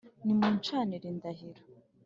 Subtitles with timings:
[0.25, 1.45] nimuncanire indaro